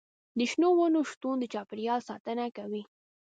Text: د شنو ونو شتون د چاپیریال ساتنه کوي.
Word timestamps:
د 0.37 0.39
شنو 0.51 0.69
ونو 0.77 0.99
شتون 1.11 1.35
د 1.39 1.43
چاپیریال 1.53 1.99
ساتنه 2.09 2.45
کوي. 2.57 2.83